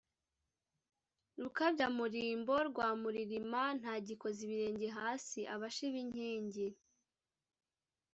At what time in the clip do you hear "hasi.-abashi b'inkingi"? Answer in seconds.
4.97-6.67